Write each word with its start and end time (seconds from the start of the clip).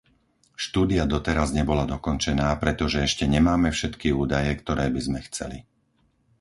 Štúdia 0.65 1.03
doteraz 1.13 1.49
nebola 1.59 1.85
dokončená, 1.93 2.47
pretože 2.63 2.97
ešte 3.07 3.25
nemáme 3.35 3.69
všetky 3.77 4.07
údaje, 4.23 4.49
ktoré 4.61 4.85
by 4.89 4.97
sme 5.07 5.19
chceli. 5.29 5.57